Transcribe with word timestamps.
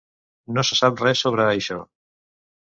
No 0.55 0.63
se 0.69 0.77
sap 0.79 1.03
res 1.03 1.21
sobre 1.27 1.45
això. 1.51 1.79